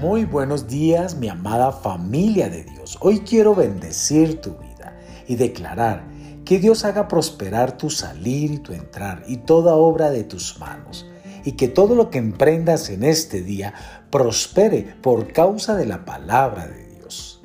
[0.00, 2.98] Muy buenos días, mi amada familia de Dios.
[3.00, 4.96] Hoy quiero bendecir tu vida
[5.26, 6.04] y declarar
[6.44, 11.04] que Dios haga prosperar tu salir y tu entrar y toda obra de tus manos
[11.44, 13.74] y que todo lo que emprendas en este día
[14.08, 17.42] prospere por causa de la palabra de Dios.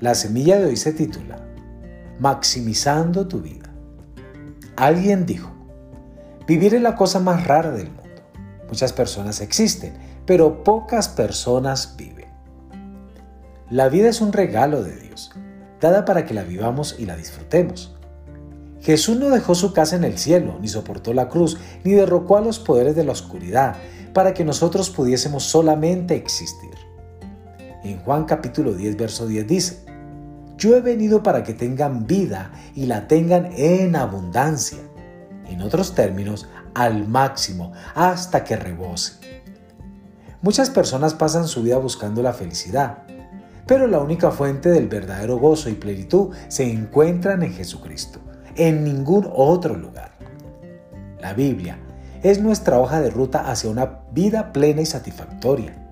[0.00, 1.46] La semilla de hoy se titula
[2.18, 3.72] Maximizando tu vida.
[4.74, 5.52] Alguien dijo,
[6.48, 8.05] vivir es la cosa más rara del mundo.
[8.68, 9.94] Muchas personas existen
[10.26, 12.26] pero pocas personas viven.
[13.70, 15.30] La vida es un regalo de Dios,
[15.80, 17.94] dada para que la vivamos y la disfrutemos.
[18.82, 22.40] Jesús no dejó su casa en el cielo, ni soportó la cruz, ni derrocó a
[22.40, 23.76] los poderes de la oscuridad,
[24.12, 26.74] para que nosotros pudiésemos solamente existir.
[27.82, 29.84] En Juan capítulo 10, verso 10 dice,
[30.58, 34.78] Yo he venido para que tengan vida y la tengan en abundancia.
[35.48, 39.14] En otros términos, al máximo, hasta que rebose.
[40.42, 42.98] Muchas personas pasan su vida buscando la felicidad,
[43.66, 48.20] pero la única fuente del verdadero gozo y plenitud se encuentran en Jesucristo,
[48.54, 50.12] en ningún otro lugar.
[51.20, 51.78] La Biblia
[52.22, 55.85] es nuestra hoja de ruta hacia una vida plena y satisfactoria.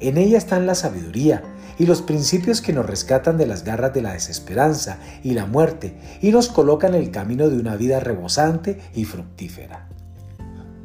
[0.00, 1.42] En ella están la sabiduría
[1.78, 5.98] y los principios que nos rescatan de las garras de la desesperanza y la muerte
[6.20, 9.86] y nos colocan en el camino de una vida rebosante y fructífera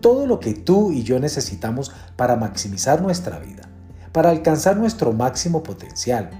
[0.01, 3.69] todo lo que tú y yo necesitamos para maximizar nuestra vida,
[4.11, 6.31] para alcanzar nuestro máximo potencial,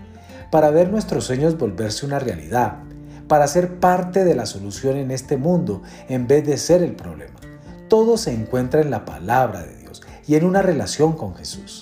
[0.52, 2.80] para ver nuestros sueños volverse una realidad,
[3.28, 7.40] para ser parte de la solución en este mundo en vez de ser el problema.
[7.88, 11.81] Todo se encuentra en la palabra de Dios y en una relación con Jesús.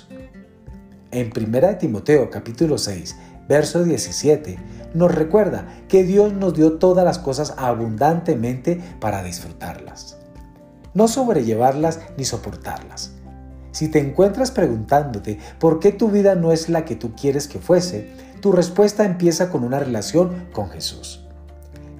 [1.11, 3.15] En 1 Timoteo capítulo 6,
[3.47, 4.57] verso 17,
[4.93, 10.19] nos recuerda que Dios nos dio todas las cosas abundantemente para disfrutarlas
[10.93, 13.11] no sobrellevarlas ni soportarlas.
[13.71, 17.59] Si te encuentras preguntándote por qué tu vida no es la que tú quieres que
[17.59, 18.09] fuese,
[18.41, 21.25] tu respuesta empieza con una relación con Jesús.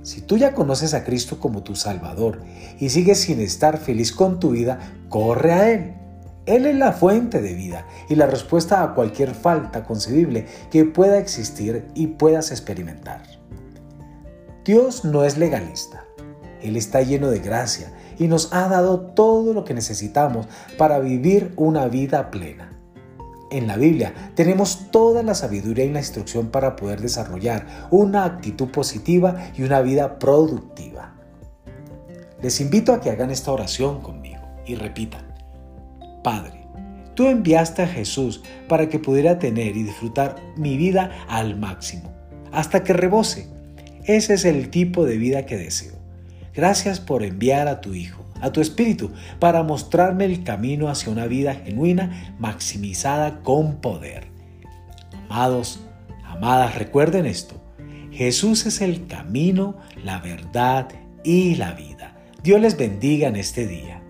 [0.02, 2.42] Si tú ya conoces a Cristo como tu Salvador
[2.80, 4.80] y sigues sin estar feliz con tu vida,
[5.10, 5.99] corre a Él.
[6.50, 11.20] Él es la fuente de vida y la respuesta a cualquier falta concebible que pueda
[11.20, 13.22] existir y puedas experimentar.
[14.66, 16.06] Dios no es legalista.
[16.64, 21.54] Él está lleno de gracia y nos ha dado todo lo que necesitamos para vivir
[21.56, 22.76] una vida plena.
[23.52, 28.70] En la Biblia tenemos toda la sabiduría y la instrucción para poder desarrollar una actitud
[28.70, 31.14] positiva y una vida productiva.
[32.42, 35.29] Les invito a que hagan esta oración conmigo y repitan,
[36.30, 36.62] Padre,
[37.16, 42.14] tú enviaste a Jesús para que pudiera tener y disfrutar mi vida al máximo,
[42.52, 43.48] hasta que rebose.
[44.04, 45.96] Ese es el tipo de vida que deseo.
[46.54, 49.10] Gracias por enviar a tu Hijo, a tu Espíritu,
[49.40, 54.28] para mostrarme el camino hacia una vida genuina, maximizada con poder.
[55.32, 55.80] Amados,
[56.26, 57.60] amadas, recuerden esto.
[58.12, 60.90] Jesús es el camino, la verdad
[61.24, 62.16] y la vida.
[62.44, 64.04] Dios les bendiga en este día.